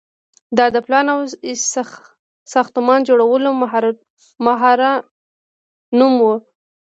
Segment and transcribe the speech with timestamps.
[0.57, 1.19] دا د پلان او
[2.53, 3.49] ساختمان جوړولو
[4.45, 5.07] ماهرانو
[5.99, 6.29] نوم و.